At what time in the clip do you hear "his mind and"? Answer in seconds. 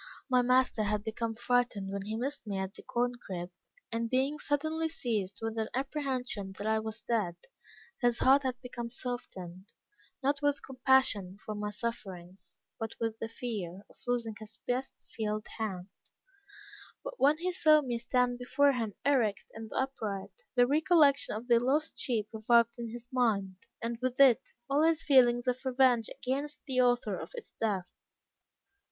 22.89-23.99